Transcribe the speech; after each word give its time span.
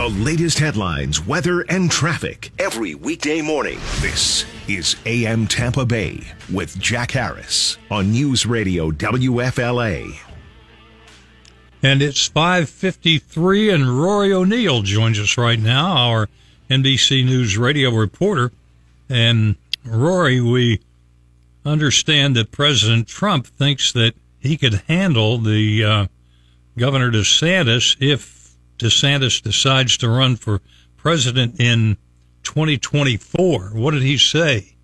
The 0.00 0.08
latest 0.08 0.58
headlines, 0.58 1.26
weather, 1.26 1.60
and 1.60 1.90
traffic 1.90 2.52
every 2.58 2.94
weekday 2.94 3.42
morning. 3.42 3.78
This 4.00 4.46
is 4.66 4.96
AM 5.04 5.46
Tampa 5.46 5.84
Bay 5.84 6.26
with 6.50 6.78
Jack 6.78 7.10
Harris 7.10 7.76
on 7.90 8.10
News 8.10 8.46
Radio 8.46 8.90
WFLA. 8.90 10.18
And 11.82 12.00
it's 12.00 12.26
5:53 12.30 13.68
and 13.68 14.00
Rory 14.00 14.32
O'Neil 14.32 14.80
joins 14.80 15.18
us 15.18 15.36
right 15.36 15.60
now, 15.60 15.88
our 15.88 16.30
NBC 16.70 17.22
News 17.22 17.58
radio 17.58 17.90
reporter. 17.90 18.52
And 19.10 19.56
Rory, 19.84 20.40
we 20.40 20.80
understand 21.66 22.36
that 22.36 22.52
President 22.52 23.06
Trump 23.06 23.46
thinks 23.46 23.92
that 23.92 24.14
he 24.38 24.56
could 24.56 24.80
handle 24.88 25.36
the 25.36 25.84
uh, 25.84 26.06
Governor 26.78 27.10
DeSantis 27.10 27.98
if 28.00 28.39
DeSantis 28.80 29.40
decides 29.42 29.96
to 29.98 30.08
run 30.08 30.36
for 30.36 30.60
president 30.96 31.60
in 31.60 31.96
2024. 32.42 33.70
What 33.74 33.92
did 33.92 34.02
he 34.02 34.18
say? 34.18 34.74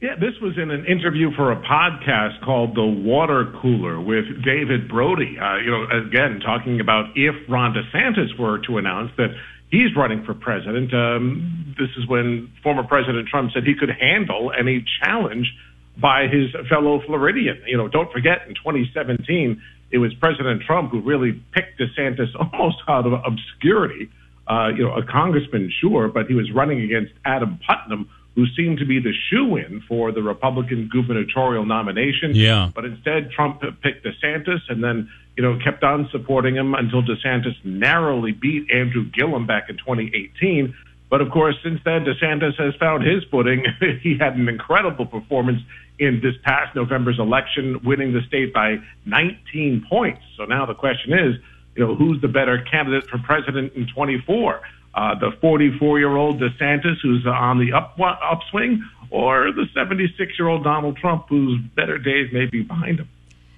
Yeah, 0.00 0.16
this 0.20 0.34
was 0.42 0.58
in 0.58 0.70
an 0.70 0.84
interview 0.84 1.30
for 1.34 1.50
a 1.50 1.56
podcast 1.62 2.44
called 2.44 2.74
The 2.74 2.84
Water 2.84 3.52
Cooler 3.62 4.00
with 4.00 4.26
David 4.44 4.88
Brody. 4.88 5.38
Uh, 5.40 5.56
you 5.56 5.70
know, 5.70 5.86
again, 6.06 6.40
talking 6.44 6.80
about 6.80 7.16
if 7.16 7.34
Ron 7.48 7.72
DeSantis 7.72 8.38
were 8.38 8.58
to 8.66 8.76
announce 8.76 9.12
that 9.16 9.34
he's 9.70 9.96
running 9.96 10.24
for 10.24 10.34
president. 10.34 10.92
Um, 10.92 11.74
this 11.78 11.88
is 11.96 12.06
when 12.06 12.52
former 12.62 12.84
President 12.84 13.28
Trump 13.28 13.52
said 13.52 13.64
he 13.64 13.74
could 13.74 13.90
handle 13.90 14.52
any 14.56 14.84
challenge 15.02 15.52
by 15.96 16.26
his 16.28 16.50
fellow 16.68 17.00
Floridian. 17.06 17.62
You 17.66 17.76
know, 17.76 17.88
don't 17.88 18.10
forget 18.12 18.46
in 18.48 18.54
2017, 18.54 19.60
it 19.94 19.98
was 19.98 20.12
President 20.14 20.60
Trump 20.62 20.90
who 20.90 21.00
really 21.00 21.40
picked 21.52 21.80
DeSantis 21.80 22.28
almost 22.52 22.78
out 22.88 23.06
of 23.06 23.12
obscurity. 23.12 24.10
Uh, 24.46 24.68
you 24.76 24.82
know, 24.82 24.92
a 24.92 25.02
congressman, 25.02 25.72
sure, 25.80 26.08
but 26.08 26.26
he 26.26 26.34
was 26.34 26.50
running 26.52 26.82
against 26.82 27.12
Adam 27.24 27.58
Putnam, 27.66 28.10
who 28.34 28.44
seemed 28.56 28.78
to 28.78 28.84
be 28.84 28.98
the 28.98 29.12
shoe 29.30 29.56
in 29.56 29.80
for 29.88 30.10
the 30.12 30.20
Republican 30.20 30.90
gubernatorial 30.92 31.64
nomination. 31.64 32.34
Yeah. 32.34 32.70
But 32.74 32.84
instead, 32.84 33.30
Trump 33.30 33.62
picked 33.82 34.04
DeSantis 34.04 34.60
and 34.68 34.82
then, 34.82 35.08
you 35.36 35.44
know, 35.44 35.58
kept 35.64 35.84
on 35.84 36.08
supporting 36.10 36.56
him 36.56 36.74
until 36.74 37.00
DeSantis 37.02 37.54
narrowly 37.64 38.32
beat 38.32 38.70
Andrew 38.70 39.04
Gillum 39.04 39.46
back 39.46 39.70
in 39.70 39.76
2018. 39.76 40.74
But 41.10 41.20
of 41.20 41.30
course, 41.30 41.54
since 41.62 41.80
then, 41.84 42.04
DeSantis 42.04 42.56
has 42.56 42.74
found 42.76 43.04
his 43.04 43.22
footing. 43.30 43.64
he 44.02 44.16
had 44.18 44.36
an 44.36 44.48
incredible 44.48 45.06
performance 45.06 45.60
in 45.98 46.20
this 46.22 46.34
past 46.42 46.74
November's 46.74 47.18
election, 47.18 47.80
winning 47.84 48.12
the 48.12 48.22
state 48.26 48.52
by 48.52 48.78
19 49.06 49.86
points. 49.88 50.22
So 50.36 50.44
now 50.44 50.66
the 50.66 50.74
question 50.74 51.12
is, 51.12 51.36
you 51.76 51.86
know, 51.86 51.94
who's 51.94 52.20
the 52.20 52.28
better 52.28 52.64
candidate 52.70 53.08
for 53.08 53.18
president 53.18 53.74
in 53.74 53.86
24? 53.94 54.60
Uh, 54.94 55.18
the 55.18 55.32
44 55.40 55.98
year 55.98 56.16
old 56.16 56.40
DeSantis, 56.40 56.96
who's 57.02 57.26
on 57.26 57.58
the 57.58 57.72
up, 57.72 57.98
upswing, 58.00 58.82
or 59.10 59.52
the 59.52 59.66
76 59.74 60.38
year 60.38 60.48
old 60.48 60.64
Donald 60.64 60.96
Trump, 60.96 61.26
whose 61.28 61.60
better 61.76 61.98
days 61.98 62.32
may 62.32 62.46
be 62.46 62.62
behind 62.62 63.00
him. 63.00 63.08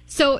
So, 0.07 0.39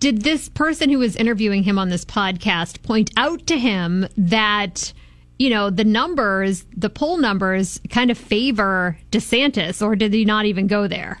did 0.00 0.22
this 0.22 0.48
person 0.48 0.90
who 0.90 0.98
was 0.98 1.16
interviewing 1.16 1.62
him 1.62 1.78
on 1.78 1.88
this 1.88 2.04
podcast 2.04 2.82
point 2.82 3.10
out 3.16 3.46
to 3.46 3.58
him 3.58 4.06
that, 4.16 4.92
you 5.38 5.50
know, 5.50 5.70
the 5.70 5.84
numbers, 5.84 6.64
the 6.76 6.90
poll 6.90 7.16
numbers 7.16 7.80
kind 7.90 8.10
of 8.10 8.18
favor 8.18 8.98
DeSantis, 9.10 9.82
or 9.82 9.96
did 9.96 10.12
he 10.12 10.24
not 10.24 10.46
even 10.46 10.66
go 10.66 10.86
there? 10.86 11.20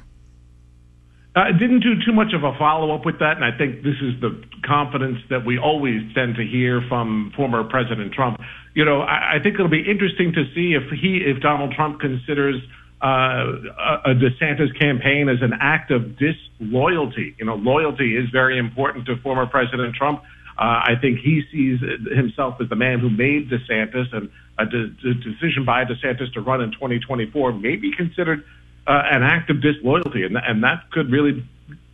I 1.36 1.48
uh, 1.48 1.52
didn't 1.52 1.80
do 1.80 1.94
too 2.06 2.12
much 2.12 2.32
of 2.32 2.44
a 2.44 2.56
follow 2.58 2.94
up 2.94 3.04
with 3.04 3.18
that, 3.18 3.36
and 3.36 3.44
I 3.44 3.56
think 3.56 3.82
this 3.82 3.96
is 4.00 4.20
the 4.20 4.40
confidence 4.64 5.18
that 5.30 5.44
we 5.44 5.58
always 5.58 6.02
tend 6.14 6.36
to 6.36 6.46
hear 6.46 6.80
from 6.88 7.32
former 7.34 7.64
President 7.64 8.12
Trump. 8.12 8.38
You 8.74 8.84
know, 8.84 9.00
I, 9.00 9.36
I 9.36 9.42
think 9.42 9.56
it'll 9.56 9.68
be 9.68 9.82
interesting 9.82 10.32
to 10.32 10.44
see 10.54 10.74
if 10.74 10.88
he, 10.96 11.18
if 11.26 11.42
Donald 11.42 11.72
Trump 11.74 11.98
considers 11.98 12.62
uh, 13.02 14.06
a 14.06 14.14
DeSantis 14.14 14.78
campaign 14.78 15.28
as 15.28 15.42
an 15.42 15.52
act 15.60 15.90
of 15.90 16.16
disloyalty. 16.16 17.34
You 17.38 17.46
know, 17.46 17.56
loyalty 17.56 18.16
is 18.16 18.30
very 18.30 18.56
important 18.56 19.06
to 19.06 19.16
former 19.16 19.46
President 19.46 19.94
Trump. 19.96 20.22
Uh, 20.56 20.62
I 20.62 20.92
think 21.00 21.18
he 21.18 21.42
sees 21.50 21.80
himself 22.14 22.60
as 22.60 22.68
the 22.68 22.76
man 22.76 23.00
who 23.00 23.10
made 23.10 23.50
DeSantis, 23.50 24.12
and 24.12 24.30
a 24.58 24.66
de- 24.66 24.88
de- 24.88 25.14
decision 25.14 25.64
by 25.64 25.84
DeSantis 25.84 26.32
to 26.34 26.40
run 26.40 26.60
in 26.60 26.70
2024 26.72 27.52
may 27.52 27.76
be 27.76 27.92
considered 27.96 28.44
uh, 28.86 29.02
an 29.10 29.22
act 29.22 29.50
of 29.50 29.60
disloyalty, 29.60 30.22
and, 30.22 30.36
and 30.36 30.62
that 30.62 30.90
could 30.92 31.10
really 31.10 31.44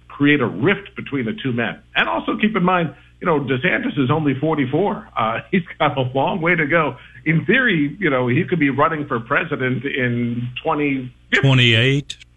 create 0.08 0.40
a 0.40 0.46
rift 0.46 0.94
between 0.94 1.24
the 1.24 1.32
two 1.42 1.52
men. 1.52 1.80
And 1.96 2.08
also 2.08 2.36
keep 2.36 2.54
in 2.54 2.62
mind, 2.62 2.94
you 3.20 3.26
know, 3.26 3.40
DeSantis 3.40 3.98
is 3.98 4.10
only 4.10 4.34
44. 4.38 5.08
Uh, 5.16 5.40
he's 5.50 5.62
got 5.78 5.96
a 5.96 6.02
long 6.02 6.40
way 6.40 6.54
to 6.54 6.66
go. 6.66 6.96
In 7.24 7.44
theory, 7.46 7.96
you 7.98 8.10
know, 8.10 8.28
he 8.28 8.44
could 8.44 8.60
be 8.60 8.70
running 8.70 9.06
for 9.06 9.20
president 9.20 9.84
in 9.84 10.48
20, 10.62 11.14
28 11.40 12.16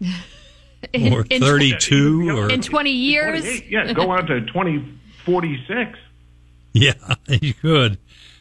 or 1.12 1.26
in, 1.30 1.42
32 1.42 2.30
or 2.30 2.50
in 2.50 2.60
20 2.60 2.90
years. 2.90 3.62
Yeah, 3.68 3.92
go 3.92 4.10
on 4.10 4.26
to 4.26 4.40
2046. 4.46 5.98
Yeah, 6.76 7.14
you 7.28 7.54
could. 7.54 7.98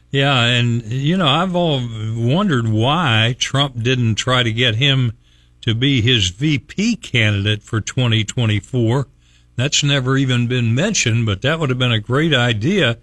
Yeah, 0.10 0.44
and 0.44 0.82
you 0.84 1.18
know, 1.18 1.28
I've 1.28 1.56
all 1.56 1.88
wondered 2.16 2.68
why 2.68 3.36
Trump 3.38 3.82
didn't 3.82 4.16
try 4.16 4.42
to 4.42 4.52
get 4.52 4.76
him 4.76 5.14
to 5.62 5.76
be 5.76 6.02
his 6.02 6.30
VP 6.30 6.96
candidate 6.96 7.62
for 7.62 7.80
2024. 7.80 9.08
That's 9.56 9.84
never 9.84 10.18
even 10.18 10.48
been 10.48 10.74
mentioned, 10.74 11.28
but 11.28 11.44
that 11.44 11.60
would 11.60 11.70
have 11.70 11.78
been 11.78 11.92
a 11.92 12.00
great 12.00 12.34
idea, 12.34 12.98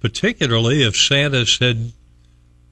particularly 0.00 0.82
if 0.82 0.94
DeSantis 0.94 1.60
had 1.60 1.92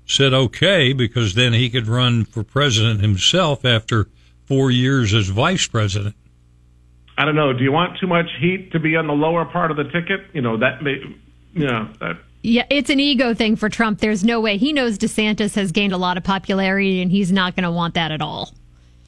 said 0.07 0.35
okay, 0.35 0.93
because 0.93 1.35
then 1.35 1.55
he 1.55 1.71
could 1.71 1.87
run 1.87 2.25
for 2.25 2.45
president 2.45 3.01
himself 3.01 3.65
after 3.65 4.09
four 4.45 4.71
years 4.71 5.15
as 5.15 5.29
vice 5.29 5.67
president. 5.67 6.15
I 7.17 7.25
don't 7.25 7.37
know. 7.37 7.53
Do 7.53 7.65
you 7.65 7.73
want 7.73 7.99
too 7.99 8.07
much 8.07 8.27
heat 8.41 8.73
to 8.73 8.79
be 8.79 8.97
on 8.97 9.07
the 9.07 9.13
lower 9.13 9.45
part 9.45 9.71
of 9.71 9.77
the 9.77 9.85
ticket? 9.85 10.21
You 10.33 10.43
know, 10.43 10.59
that 10.59 10.83
may, 10.83 10.97
you 11.55 11.67
know, 11.67 11.89
that. 12.01 12.19
Yeah, 12.43 12.67
it's 12.71 12.91
an 12.91 12.99
ego 12.99 13.35
thing 13.35 13.55
for 13.57 13.69
Trump. 13.69 14.01
There's 14.01 14.25
no 14.25 14.41
way. 14.41 14.57
He 14.57 14.73
knows 14.73 14.99
DeSantis 14.99 15.55
has 15.55 15.71
gained 15.71 15.93
a 15.93 15.97
lot 15.97 16.17
of 16.17 16.25
popularity, 16.25 17.01
and 17.01 17.11
he's 17.11 17.31
not 17.31 17.55
going 17.55 17.65
to 17.65 17.71
want 17.71 17.95
that 17.95 18.11
at 18.13 18.21
all. 18.21 18.53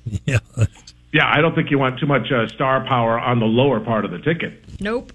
Yeah. 0.27 0.39
Yeah, 1.15 1.31
I 1.33 1.41
don't 1.41 1.55
think 1.55 1.71
you 1.71 1.79
want 1.79 2.01
too 2.01 2.07
much 2.07 2.31
uh, 2.33 2.49
star 2.49 2.85
power 2.85 3.19
on 3.21 3.39
the 3.39 3.47
lower 3.47 3.79
part 3.79 4.05
of 4.05 4.11
the 4.11 4.19
ticket. 4.19 4.65
Nope. 4.81 5.13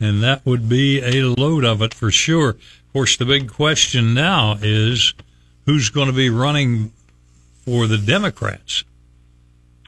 And 0.00 0.20
that 0.22 0.44
would 0.44 0.68
be 0.68 1.00
a 1.00 1.22
load 1.22 1.64
of 1.64 1.80
it 1.80 1.94
for 1.94 2.10
sure. 2.10 2.50
Of 2.50 2.92
course, 2.92 3.16
the 3.16 3.24
big 3.24 3.48
question 3.48 4.12
now 4.12 4.58
is 4.60 5.14
who's 5.64 5.88
going 5.88 6.08
to 6.08 6.12
be 6.12 6.30
running 6.30 6.92
for 7.64 7.86
the 7.86 7.96
Democrats? 7.96 8.82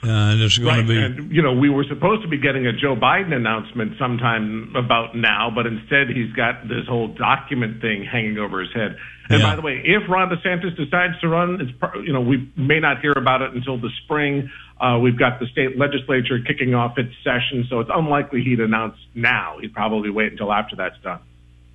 Uh, 0.02 0.06
and 0.08 0.40
it's 0.40 0.58
going 0.58 0.68
right. 0.68 0.82
to 0.82 0.86
be. 0.86 1.02
And, 1.02 1.32
you 1.34 1.42
know, 1.42 1.52
we 1.52 1.68
were 1.68 1.84
supposed 1.84 2.22
to 2.22 2.28
be 2.28 2.38
getting 2.38 2.66
a 2.66 2.72
Joe 2.72 2.94
Biden 2.94 3.32
announcement 3.32 3.98
sometime 3.98 4.74
about 4.76 5.16
now, 5.16 5.50
but 5.52 5.66
instead 5.66 6.08
he's 6.08 6.32
got 6.32 6.68
this 6.68 6.86
whole 6.88 7.08
document 7.08 7.80
thing 7.80 8.04
hanging 8.04 8.38
over 8.38 8.60
his 8.60 8.72
head. 8.72 8.96
And 9.28 9.40
yeah. 9.40 9.50
by 9.50 9.56
the 9.56 9.62
way, 9.62 9.82
if 9.84 10.08
Ron 10.08 10.30
DeSantis 10.30 10.76
decides 10.76 11.18
to 11.20 11.28
run, 11.28 11.60
it's 11.60 11.72
you 12.06 12.12
know 12.12 12.20
we 12.20 12.50
may 12.56 12.80
not 12.80 13.00
hear 13.00 13.12
about 13.12 13.42
it 13.42 13.52
until 13.52 13.78
the 13.78 13.90
spring. 14.04 14.50
Uh, 14.80 14.98
we've 15.02 15.18
got 15.18 15.40
the 15.40 15.46
state 15.48 15.76
legislature 15.76 16.38
kicking 16.46 16.74
off 16.74 16.96
its 16.96 17.12
session, 17.24 17.66
so 17.68 17.80
it's 17.80 17.90
unlikely 17.92 18.42
he'd 18.42 18.60
announce 18.60 18.96
now. 19.14 19.58
He'd 19.60 19.74
probably 19.74 20.10
wait 20.10 20.32
until 20.32 20.52
after 20.52 20.76
that's 20.76 20.98
done. 21.02 21.20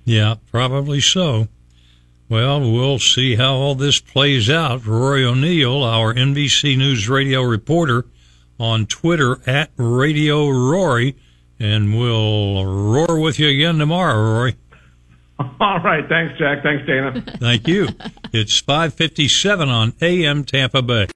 Yeah, 0.04 0.36
probably 0.50 1.00
so. 1.00 1.48
Well, 2.28 2.60
we'll 2.60 2.98
see 2.98 3.36
how 3.36 3.54
all 3.54 3.74
this 3.74 4.00
plays 4.00 4.48
out. 4.48 4.86
Roy 4.86 5.24
O'Neil, 5.24 5.82
our 5.82 6.14
NBC 6.14 6.76
News 6.76 7.08
radio 7.08 7.42
reporter, 7.42 8.06
on 8.58 8.86
Twitter 8.86 9.38
at 9.48 9.70
Radio 9.76 10.48
Rory, 10.48 11.16
and 11.58 11.96
we'll 11.98 12.64
roar 12.64 13.18
with 13.18 13.38
you 13.38 13.48
again 13.48 13.78
tomorrow, 13.78 14.14
Rory. 14.14 14.56
All 15.38 15.80
right. 15.80 16.08
Thanks, 16.08 16.38
Jack. 16.38 16.62
Thanks, 16.62 16.86
Dana. 16.86 17.20
Thank 17.38 17.66
you. 17.68 17.88
It's 18.36 18.58
557 18.58 19.68
on 19.68 19.94
AM 20.02 20.42
Tampa 20.42 20.82
Bay. 20.82 21.06